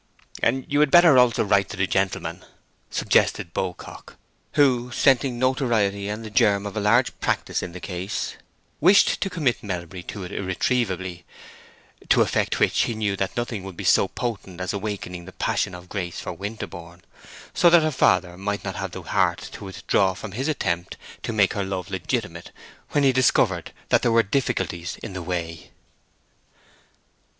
"And 0.41 0.65
you'd 0.67 0.89
better 0.89 1.13
write 1.13 1.21
also 1.21 1.47
to 1.47 1.77
the 1.77 1.85
gentleman," 1.85 2.43
suggested 2.89 3.53
Beaucock, 3.53 4.17
who, 4.53 4.91
scenting 4.91 5.37
notoriety 5.37 6.09
and 6.09 6.25
the 6.25 6.31
germ 6.31 6.65
of 6.65 6.75
a 6.75 6.79
large 6.79 7.19
practice 7.19 7.61
in 7.61 7.71
the 7.73 7.79
case, 7.79 8.33
wished 8.79 9.21
to 9.21 9.29
commit 9.29 9.61
Melbury 9.61 10.01
to 10.01 10.23
it 10.23 10.31
irretrievably; 10.31 11.23
to 12.09 12.21
effect 12.23 12.59
which 12.59 12.79
he 12.85 12.95
knew 12.95 13.15
that 13.15 13.37
nothing 13.37 13.61
would 13.63 13.77
be 13.77 13.83
so 13.83 14.07
potent 14.07 14.59
as 14.59 14.73
awakening 14.73 15.25
the 15.25 15.33
passion 15.33 15.75
of 15.75 15.87
Grace 15.87 16.19
for 16.19 16.33
Winterborne, 16.33 17.03
so 17.53 17.69
that 17.69 17.83
her 17.83 17.91
father 17.91 18.35
might 18.39 18.63
not 18.63 18.77
have 18.77 18.93
the 18.93 19.03
heart 19.03 19.37
to 19.51 19.65
withdraw 19.65 20.15
from 20.15 20.31
his 20.31 20.47
attempt 20.47 20.97
to 21.21 21.31
make 21.31 21.53
her 21.53 21.63
love 21.63 21.91
legitimate 21.91 22.49
when 22.89 23.03
he 23.03 23.11
discovered 23.11 23.71
that 23.89 24.01
there 24.01 24.11
were 24.11 24.23
difficulties 24.23 24.97
in 25.03 25.13
the 25.13 25.21
way. 25.21 25.69